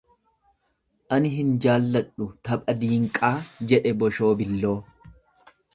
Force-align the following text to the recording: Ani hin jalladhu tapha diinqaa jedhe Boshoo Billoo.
Ani 1.17 1.31
hin 1.33 1.51
jalladhu 1.65 2.29
tapha 2.49 2.77
diinqaa 2.85 3.33
jedhe 3.73 3.95
Boshoo 4.03 4.33
Billoo. 4.41 4.77